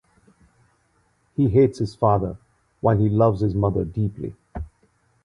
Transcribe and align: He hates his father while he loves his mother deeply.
He 1.35 1.47
hates 1.49 1.77
his 1.77 1.93
father 1.93 2.37
while 2.79 2.97
he 2.97 3.07
loves 3.07 3.41
his 3.41 3.53
mother 3.53 3.85
deeply. 3.85 4.33